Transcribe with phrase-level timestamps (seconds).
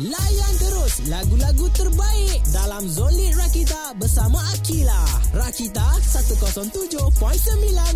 [0.00, 4.96] Layan terus lagu-lagu terbaik dalam Zolit Rakita bersama Akila.
[5.36, 7.12] Rakita 107.9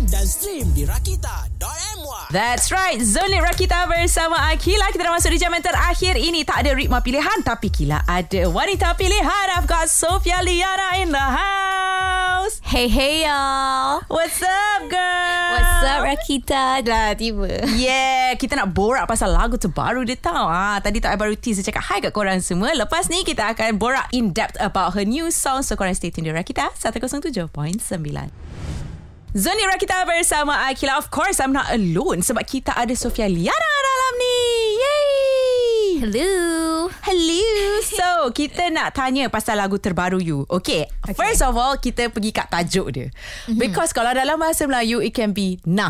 [0.05, 2.29] dan stream di rakita.my.
[2.29, 3.01] That's right.
[3.01, 4.93] Zolit Rakita bersama Akila.
[4.93, 6.45] Kita dah masuk di jam yang terakhir ini.
[6.45, 7.41] Tak ada ritma pilihan.
[7.41, 9.57] Tapi Kila ada wanita pilihan.
[9.57, 12.61] I've got Sofia Liana in the house.
[12.61, 14.66] Hey hey y'all What's up?
[15.77, 20.49] What's up Rakita Dah tiba Yeah, kita nak borak pasal lagu terbaru dia tau.
[20.49, 22.73] Ah, tadi tak baru tease saya cakap hi kat korang semua.
[22.73, 25.61] Lepas ni kita akan borak in depth about her new song.
[25.61, 27.53] So korang stay tune di Rakita 107.9.
[29.37, 30.97] Zoni Rakita bersama Akila.
[30.97, 34.37] Of course, I'm not alone sebab kita ada Sofia Liana dalam ni.
[34.81, 35.36] Yay!
[35.97, 37.41] Hello Hello.
[37.81, 40.45] So, kita nak tanya pasal lagu terbaru you.
[40.45, 40.85] Okay.
[41.01, 41.17] okay.
[41.17, 43.09] First of all, kita pergi kat tajuk dia.
[43.09, 43.57] Mm-hmm.
[43.57, 45.89] Because kalau dalam bahasa Melayu, it can be nah.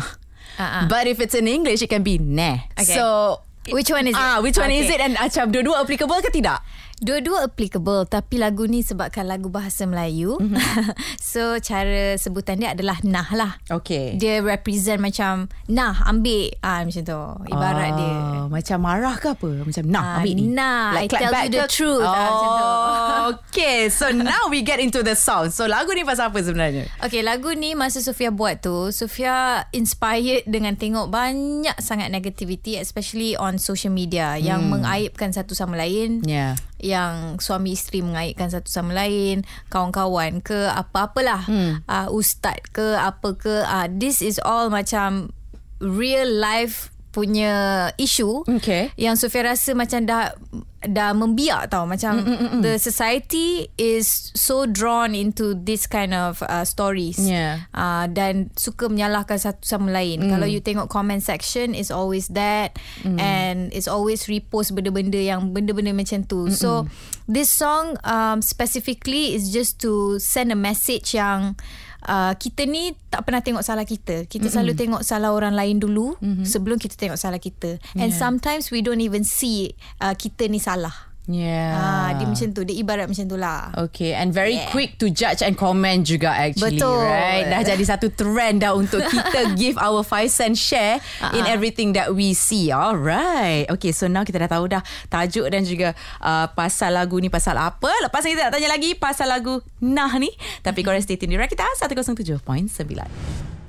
[0.56, 0.88] Uh-uh.
[0.88, 2.64] But if it's in English, it can be nah.
[2.72, 2.96] Okay.
[2.96, 3.36] So,
[3.68, 4.24] Which one is it?
[4.24, 4.80] Ah, which one Okay.
[4.80, 4.96] is it?
[4.96, 6.64] And macam dua-dua applicable ke tidak?
[6.98, 10.58] Dua-dua applicable Tapi lagu ni sebabkan lagu bahasa Melayu mm-hmm.
[11.30, 14.18] So cara sebutan dia adalah nah lah Okay.
[14.18, 18.14] Dia represent macam Nah ambil ah, Macam tu Ibarat dia
[18.50, 19.50] Macam marah ke apa?
[19.62, 20.42] Macam nah, Ah, ambil ni.
[20.50, 21.70] nah, I clap tell back you the ke?
[21.70, 22.00] truth.
[22.00, 22.64] Ah, macam tu.
[22.64, 23.78] Oh, okay.
[23.88, 25.52] So now we get into the song.
[25.52, 26.88] So lagu ni pasal apa sebenarnya?
[26.98, 33.36] Okay lagu ni Masa Sofia buat tu Sofia inspired Dengan tengok banyak sangat negativity Especially
[33.36, 36.58] on social media Yang mengaibkan satu sama lain Yeah.
[36.78, 41.84] Yang suami isteri mengaitkan satu sama lain, kawan-kawan ke apa-apalah, hmm.
[41.86, 45.34] uh, ustaz ke apa ke, uh, this is all macam
[45.82, 48.94] real life punya isu Okay.
[48.94, 50.36] yang Sofia rasa macam dah
[50.78, 52.60] dah membiak tau macam mm, mm, mm.
[52.62, 57.66] the society is so drawn into this kind of uh, stories Yeah.
[57.74, 60.30] uh, dan suka menyalahkan satu sama lain mm.
[60.30, 63.18] kalau you tengok comment section is always that mm.
[63.18, 66.54] and it's always repost benda-benda yang benda-benda macam tu Mm-mm.
[66.54, 66.86] so
[67.26, 71.58] this song um, specifically is just to send a message yang
[71.98, 74.28] Uh, kita ni tak pernah tengok salah kita.
[74.30, 74.52] Kita mm-hmm.
[74.54, 76.46] selalu tengok salah orang lain dulu mm-hmm.
[76.46, 77.82] sebelum kita tengok salah kita.
[77.98, 78.20] And Yeah.
[78.20, 81.07] sometimes we don't even see uh, kita ni salah.
[81.28, 81.76] Yeah.
[81.76, 82.64] Ah, dia macam tu.
[82.64, 83.70] Dia ibarat macam tu lah.
[83.88, 84.72] Okay and very Yeah.
[84.74, 87.04] quick to judge and comment juga actually Betul.
[87.04, 91.36] right dah jadi satu trend dah untuk kita give our five cent share uh-huh.
[91.38, 95.62] in everything that we see alright okay so now kita dah tahu dah tajuk dan
[95.62, 99.60] juga uh, pasal lagu ni pasal apa lepas ni kita nak tanya lagi pasal lagu
[99.78, 100.32] Nah ni
[100.66, 102.42] tapi korang stay tune di Rakita 107.9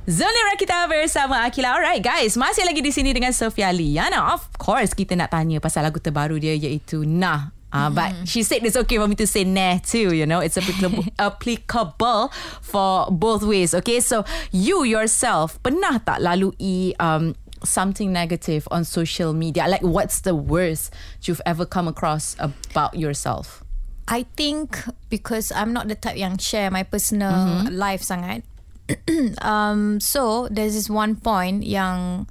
[0.10, 4.98] Zoni Rakita bersama Akila Alright guys Masih lagi di sini dengan Sofia Liana Of course
[4.98, 8.98] kita nak tanya pasal lagu terbaru dia Iaitu Nah Uh, but she said it's okay
[8.98, 10.42] for me to say nah too, you know.
[10.42, 12.34] It's applicable, applicable
[12.66, 13.78] for both ways.
[13.78, 19.70] Okay, so you yourself pernah tak lalui um, something negative on social media?
[19.70, 20.90] Like what's the worst
[21.22, 23.62] you've ever come across about yourself?
[24.10, 24.82] I think
[25.14, 27.78] because I'm not the type yang share my personal mm-hmm.
[27.78, 28.50] life sangat.
[29.46, 32.26] um, so there's this one point yang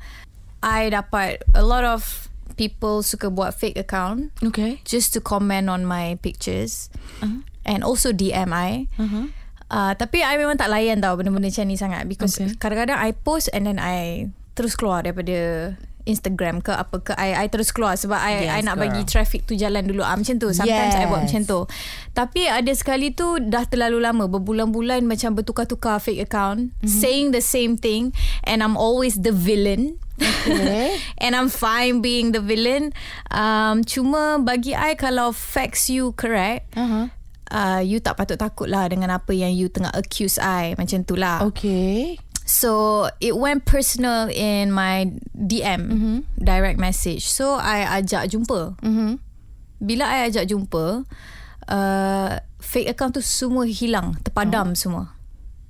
[0.63, 4.83] I dapat a lot of people suka buat fake account Okay.
[4.83, 6.91] just to comment on my pictures
[7.23, 7.47] uh-huh.
[7.63, 8.91] and also DM I.
[8.99, 9.31] Uh-huh.
[9.69, 12.57] Uh, tapi I memang tak layan tau benda-benda macam ni sangat because Okay.
[12.59, 17.47] kadang-kadang I post and then I terus keluar daripada Instagram ke apa ke I, I
[17.47, 18.89] terus keluar sebab I, Yes, I nak girl.
[18.89, 21.27] bagi traffic tu jalan dulu ah, macam tu sometimes I buat Yes.
[21.29, 21.61] macam tu
[22.11, 26.89] tapi ada sekali tu dah terlalu lama berbulan-bulan macam bertukar-tukar fake account mm-hmm.
[26.89, 28.11] saying the same thing
[28.43, 30.99] and I'm always the villain Okay.
[31.23, 32.91] And I'm fine being the villain
[33.31, 37.07] um, Cuma bagi I Kalau facts you correct Uh-huh.
[37.49, 41.15] uh, You tak patut takut lah Dengan apa yang you tengah accuse I Macam tu
[41.15, 42.19] lah Okay.
[42.49, 46.19] So it went personal in my DM mm-hmm.
[46.41, 49.21] Direct message So I ajak jumpa Mm-hmm.
[49.85, 51.05] Bila I ajak jumpa
[51.69, 54.79] uh, Fake account tu semua hilang Terpadam oh.
[54.81, 55.05] semua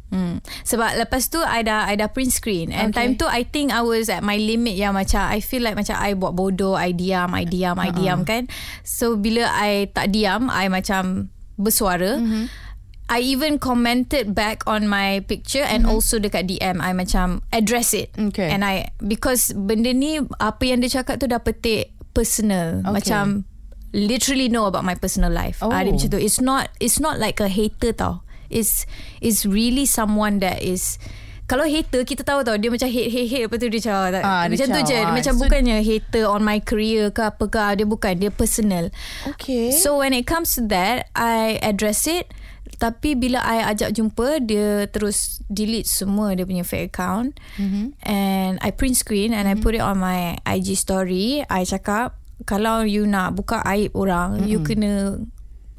[0.09, 0.41] Hmm.
[0.65, 2.97] Sebab lepas tu I dah I dah print screen And Okay.
[2.97, 6.01] time tu I think I was at my limit Yang macam I feel like macam
[6.01, 7.99] I buat bodoh I diam I diam I Uh-uh.
[8.01, 8.49] diam kan
[8.89, 11.29] So bila I tak diam I macam
[11.61, 12.68] Bersuara mm-hmm.
[13.09, 15.97] I even commented back on my picture and mm-hmm.
[15.97, 18.13] also dekat DM I macam address it.
[18.13, 18.53] Okay.
[18.53, 22.85] And I because benda ni apa yang dia cakap tu dah petik personal.
[22.85, 22.93] Okay.
[23.01, 23.49] Macam
[23.97, 25.65] literally know about my personal life.
[25.65, 25.73] Oh.
[25.73, 26.21] Ah, dia macam tu.
[26.21, 28.21] It's not it's not like a hater tau.
[28.53, 28.85] It's
[29.25, 31.01] it's really someone that is
[31.49, 34.45] kalau hater kita tahu tau dia macam hate hate hate lepas tu dia macam Ah,
[34.45, 37.45] dia macam tu macam, je ah, macam so- bukannya hater on my career ke apa
[37.49, 38.93] ke dia bukan dia personal
[39.25, 39.73] Okay.
[39.73, 42.29] So when it comes to that I address it
[42.77, 47.97] Tapi bila I ajak jumpa Dia terus delete semua Dia punya fake account mm-hmm.
[48.05, 49.61] And I print screen And mm-hmm.
[49.61, 54.39] I put it on my IG story I cakap kalau you nak buka aib orang,
[54.39, 54.51] mm-hmm.
[54.51, 55.19] you kena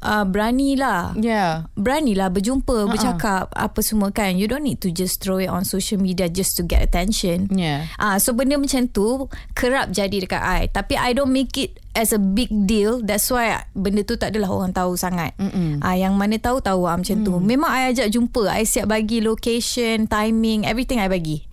[0.02, 1.16] uh, beranilah.
[1.16, 1.68] Yeah.
[1.76, 2.90] Beranilah berjumpa, uh-uh.
[2.90, 4.36] bercakap apa semua kan.
[4.36, 7.48] You don't need to just throw it on social media just to get attention.
[7.52, 7.88] Yeah.
[7.96, 10.60] Ah, uh, so benda macam tu kerap jadi dekat I.
[10.72, 13.04] Tapi I don't make it as a big deal.
[13.04, 15.36] That's why benda tu tak adalah orang tahu sangat.
[15.38, 17.26] Ah, uh, yang mana tahu tahu ah, macam mm.
[17.26, 17.34] tu.
[17.40, 18.48] Memang I ajak jumpa.
[18.50, 21.49] I siap bagi location, timing, everything I bagi.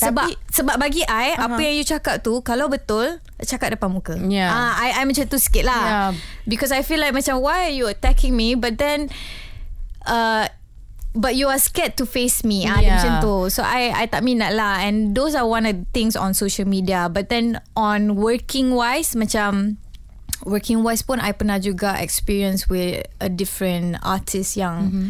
[0.00, 1.52] Sebab Tapi- sebab bagi I uh-huh.
[1.52, 4.16] apa yang you cakap tu kalau betul cakap depan muka.
[4.16, 4.48] Yeah.
[4.48, 5.84] Ah, I I macam tu sikit lah.
[5.84, 6.10] Yeah.
[6.48, 9.12] Because I feel like macam why are you attacking me but then
[10.08, 10.48] uh
[11.12, 12.64] but you are scared to face me.
[12.64, 12.96] Ah, Yeah.
[12.96, 13.36] macam tu.
[13.52, 16.64] So I I tak minat lah and those are one of the things on social
[16.64, 19.76] media but then on working wise macam
[20.48, 25.08] working wise pun I pernah juga experience with a different artist yang mm-hmm.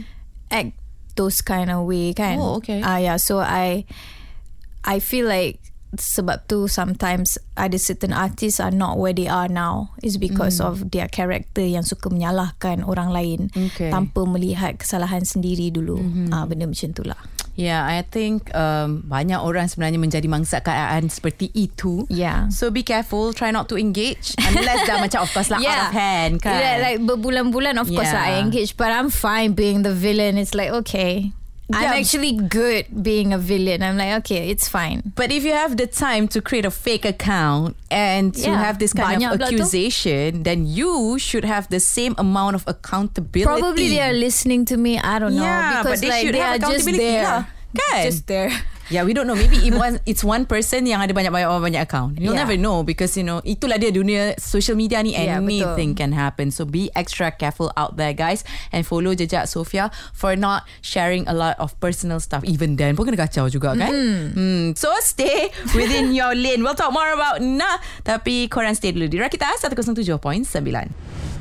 [0.50, 0.74] act
[1.14, 2.42] those kind of way kan.
[2.42, 2.82] Oh, okay.
[2.82, 3.86] Ah yeah, so I
[4.84, 5.60] I feel like
[5.98, 10.70] sebab tu sometimes ada certain artists are not where they are now is because mm.
[10.70, 13.90] of their character yang suka menyalahkan orang lain Okay.
[13.90, 15.98] tanpa melihat kesalahan sendiri dulu.
[15.98, 16.30] Mm-hmm.
[16.30, 17.18] Ah benda macam tu lah.
[17.58, 22.06] Yeah, I think um, banyak orang sebenarnya menjadi mangsa keadaan seperti itu.
[22.08, 22.48] Yeah.
[22.48, 25.92] So be careful, try not to engage unless dah macam of course lah out of
[25.92, 26.56] hand kan.
[26.56, 28.16] Yeah, like berbulan-bulan of course Yeah.
[28.16, 30.38] lah I engage but I'm fine being the villain.
[30.38, 31.34] It's like okay.
[31.72, 32.00] I'm Yeah.
[32.02, 33.82] actually good being a villain.
[33.82, 35.12] I'm like okay, it's fine.
[35.14, 38.78] But if you have the time to create a fake account and to Yeah, have
[38.78, 43.44] this kind banyak of accusation, then you should have the same amount of accountability.
[43.46, 44.98] Probably they are listening to me.
[44.98, 47.24] I don't know Yeah, because but they like should they have are just accountability there.
[47.24, 47.40] lah,
[47.76, 48.02] kan?
[48.06, 48.50] Just there.
[48.90, 49.38] Yeah, we don't know.
[49.38, 52.18] Maybe it one, it's one person yang ada banyak-banyak orang banyak account.
[52.18, 52.42] You'll Yeah.
[52.42, 55.14] never know because you know itulah dia dunia social media ni.
[55.14, 56.50] Yeah, Anything can happen.
[56.50, 58.42] So be extra careful out there, guys,
[58.74, 62.42] and follow jejak Sofia for not sharing a lot of personal stuff.
[62.42, 63.94] Even then pun kena kacau juga kan.
[64.34, 64.74] Hmm.
[64.74, 66.66] So stay within your lane.
[66.66, 67.78] We'll talk more about nah.
[68.02, 70.18] Tapi korang stay dulu di Rakita 107.9.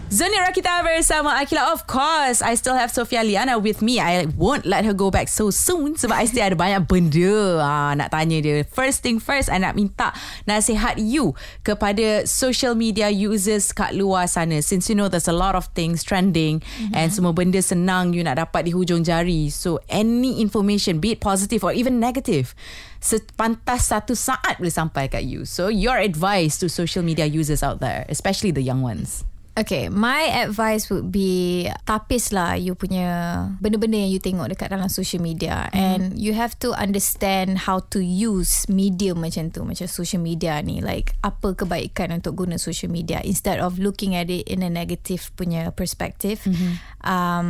[0.10, 1.70] Zoni Rakita bersama Akila.
[1.70, 4.02] Of course I still have Sofia Liana with me.
[4.02, 7.62] I won't let her go back so soon Sebab I still ada banyak benda.
[7.62, 8.66] Ha, Nak tanya dia.
[8.66, 10.10] First thing first I nak minta
[10.50, 14.66] Nasihat you Kepada social media users Kat luar sana.
[14.66, 16.98] Since you know There's a lot of things trending mm-hmm.
[16.98, 19.54] And semua benda senang You nak dapat di hujung jari.
[19.54, 22.58] So any information Be it positive Or even negative
[22.98, 25.46] Sepantas satu saat Boleh sampai kat you.
[25.46, 30.30] So your advice To social media users out there Especially the young ones Okay, my
[30.46, 35.68] advice would be tapis lah you punya benda-benda yang you tengok dekat dalam social media
[35.70, 35.76] mm.
[35.76, 40.80] and you have to understand how to use medium macam tu, macam social media ni.
[40.80, 45.28] Like, apa kebaikan untuk guna social media instead of looking at it in a negative
[45.36, 46.40] punya perspective.
[46.48, 46.74] Mm-hmm.
[47.04, 47.48] Um,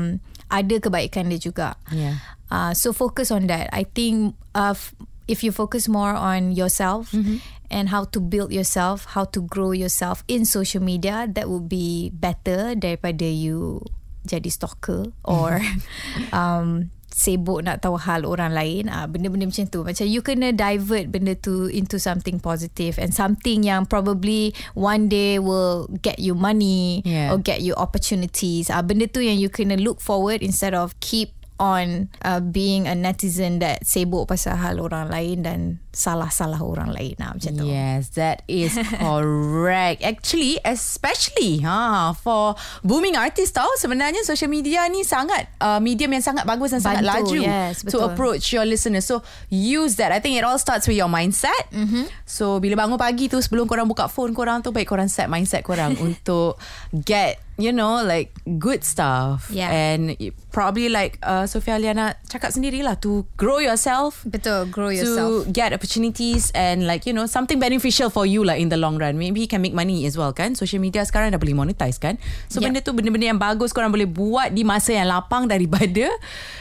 [0.49, 1.77] ada kebaikan dia juga.
[1.93, 2.17] Yeah.
[2.49, 3.69] Uh, so focus on that.
[3.69, 4.97] I think uh, f-
[5.29, 7.37] if you focus more on yourself Mm-hmm.
[7.69, 12.09] and how to build yourself, how to grow yourself in social media, that would be
[12.09, 13.85] better daripada you
[14.25, 15.61] jadi stalker or
[16.33, 18.87] um, sibuk nak tahu hal orang lain.
[18.87, 19.81] Ah, benda-benda macam tu.
[19.83, 25.35] Macam you kena divert benda tu into something positive and something yang probably one day
[25.37, 27.33] will get you money Yeah.
[27.33, 28.69] or get you opportunities.
[28.71, 32.95] Ah, benda tu yang you kena look forward instead of keep on uh, being a
[32.95, 35.59] netizen that sibuk pasal hal orang lain dan
[35.91, 37.67] salah-salah orang lain lah macam tu.
[37.67, 38.71] Yes, that is
[39.03, 39.99] correct.
[39.99, 46.23] Actually, especially ha for booming artist tau sebenarnya social media ni sangat uh, medium yang
[46.23, 48.07] sangat bagus dan sangat Bantu, laju yes, to betul.
[48.07, 49.03] approach your listeners.
[49.03, 49.19] So
[49.51, 50.15] use that.
[50.15, 51.67] I think it all starts with your mindset.
[51.75, 52.07] Mm-hmm.
[52.23, 55.67] So bila bangun pagi tu sebelum korang buka phone korang tu baik korang set mindset
[55.67, 56.55] korang untuk
[56.95, 59.51] get you know like good stuff.
[59.51, 59.67] Yeah.
[59.69, 60.15] and
[60.49, 64.23] probably like uh, Sofia Liana cakap sendirilah to grow yourself.
[64.23, 65.51] Betul, grow to yourself.
[65.51, 69.19] get opportunities and like you know something beneficial for you lah in the long run.
[69.19, 70.55] Maybe you can make money as well kan?
[70.55, 72.15] Social media sekarang dah boleh monetize kan?
[72.47, 72.65] So Yep.
[72.65, 76.07] benda tu benda-benda yang bagus korang boleh buat di masa yang lapang daripada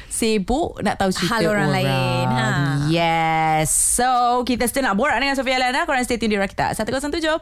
[0.09, 2.49] sibuk nak tahu cerita Hal orang lain, ha.
[2.91, 3.71] yes.
[3.71, 6.75] So kita still nak borak dengan Sofia Lana korang stay tune di Rakita.
[6.75, 7.39] 107.9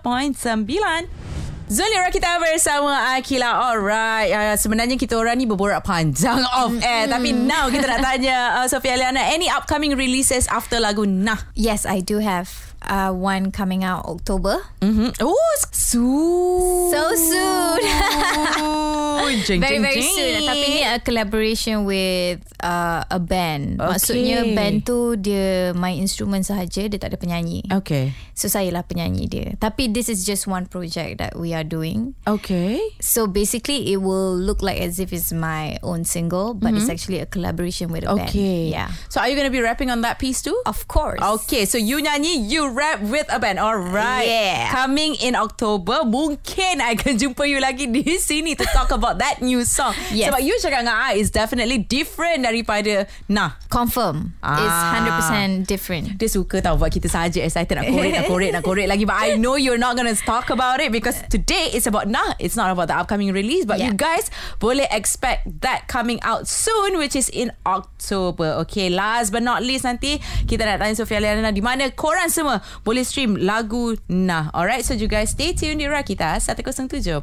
[1.67, 7.35] Zoli Rakita bersama Akila Alright uh, Sebenarnya kita orang ni berborak panjang off air Tapi
[7.35, 12.07] now kita nak tanya uh, Sofia Liana Any upcoming releases after lagu Nah Yes, I
[12.07, 14.63] do have uh, one coming out October.
[14.81, 15.19] Mm-hmm.
[15.21, 16.91] Oh, soon.
[16.95, 17.83] So soon.
[19.27, 20.15] Jeng, very very jeng.
[20.15, 23.91] soon tapi ni a collaboration with uh, a band Okay.
[23.99, 28.15] maksudnya band tu dia main instrumen sahaja dia tak ada penyanyi Okay.
[28.39, 32.13] so saya lah penyanyi dia tapi this is just one project that we are doing
[32.29, 32.77] Okay.
[33.01, 37.19] so basically it will look like as if it's my own single but it's actually
[37.19, 38.37] a collaboration with a band Mm-hmm.
[38.37, 38.69] Okay.
[38.69, 40.55] yeah So are you going to be rapping on that piece too?
[40.67, 43.57] of course Okay, so you nyanyi, you rap with a band.
[43.57, 44.27] Alright.
[44.27, 44.69] Yeah.
[44.69, 49.41] Coming in October, mungkin I akan jumpa you lagi di sini to talk about that
[49.41, 49.95] new song.
[50.13, 50.29] Yes.
[50.29, 53.57] Sebab you cakap dengan I is definitely different daripada Nah.
[53.71, 54.99] confirm it's Ah.
[54.99, 58.87] 100% different Dia suka tau buat kita saja excited nak korek, nak korek, nak korek
[58.87, 59.05] lagi.
[59.05, 62.35] But I know you're not going to talk about it because today it's about Nah.
[62.43, 63.63] It's not about the upcoming release.
[63.63, 63.95] But Yeah.
[63.95, 64.27] you guys
[64.59, 68.59] boleh expect that coming out soon which is in October.
[68.67, 70.19] Okay, last but not least nanti
[70.51, 74.51] kita nak tanya Sofia Liana di mana korang semua boleh stream lagu Nah.
[74.51, 77.23] Alright, so you guys stay tuned di Rakita 107.9.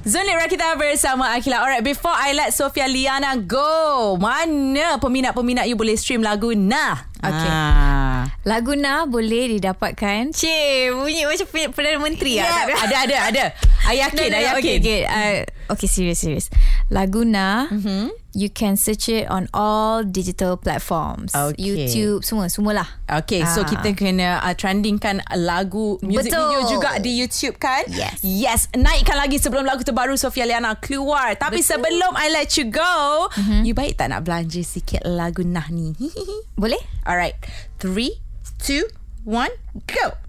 [0.00, 1.60] Zonlit Rakita bersama Akila.
[1.60, 7.04] Alright, before I let Sofia Liana go, mana peminat-peminat you boleh stream lagu Nah?
[7.20, 7.52] Okay.
[7.52, 7.99] Ah.
[8.40, 13.44] Lagu Na boleh didapatkan Cik Bunyi macam Pe- Perdana Menteri Yeah, lah ada ada ada.
[13.84, 14.56] I yakin, I yakin.
[14.56, 15.00] Okay, okay.
[15.04, 15.36] Uh,
[15.70, 16.46] okay, serious, serious.
[16.88, 18.16] Lagu Na, Mm-hmm.
[18.32, 21.32] you can search it on all digital platforms.
[21.32, 21.60] Okay.
[21.60, 22.88] YouTube, semua, semualah.
[23.06, 23.66] Okay, so Ah.
[23.66, 26.40] kita kena uh, trendingkan lagu music Betul.
[26.40, 27.84] video juga di YouTube kan?
[27.88, 28.16] Yes.
[28.22, 31.36] Yes, naikkan lagi sebelum lagu terbaru Sofia Liana keluar.
[31.36, 31.76] Tapi Betul.
[31.76, 33.62] sebelum I let you go, mm-hmm.
[33.62, 35.92] you baik tak nak belanja sikit lagu Nah ni?
[36.60, 36.80] Boleh?
[37.02, 37.36] Alright,
[37.76, 38.16] three,
[38.60, 38.84] two,
[39.24, 39.52] one,
[39.88, 40.20] go.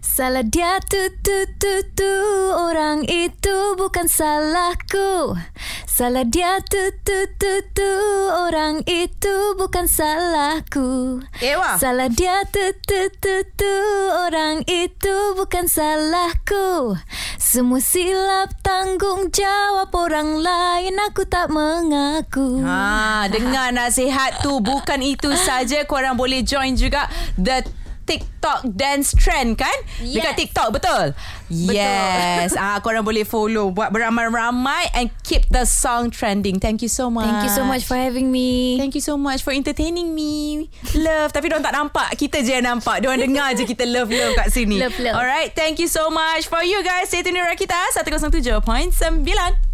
[0.00, 2.12] Salah dia tu tu tu tu
[2.50, 5.38] Orang itu bukan salahku
[6.00, 7.92] Salah dia tu tu tu tu.
[8.32, 11.20] Orang itu bukan salahku.
[11.44, 11.76] Ewa.
[11.76, 13.74] Salah dia tu tu tu tu.
[14.16, 16.96] Orang itu bukan salahku.
[17.36, 20.96] Semua silap tanggungjawab orang lain.
[21.12, 22.64] Aku tak mengaku.
[22.64, 24.56] Ha, dengar nasihat tu.
[24.64, 25.84] Bukan itu saja.
[25.84, 27.60] Korang boleh join juga the
[28.06, 29.74] TikTok dance trend kan?
[30.02, 30.20] Yes.
[30.20, 31.14] Dekat TikTok betul?
[31.50, 32.54] Yes.
[32.58, 36.58] Ah korang boleh follow buat beramai-ramai and keep the song trending.
[36.58, 37.26] Thank you so much.
[37.26, 40.66] Thank you so much for having me Thank you so much for entertaining me.
[40.96, 41.32] Love.
[41.32, 42.16] Tapi diorang tak nampak.
[42.18, 43.02] Kita je yang nampak.
[43.02, 44.80] Diorang dengar je kita love-love kat sini.
[44.80, 45.16] Love, love.
[45.16, 45.54] Alright.
[45.54, 46.46] Thank you so much.
[46.50, 49.69] For you guys, stay tuned di Rakita 107.9.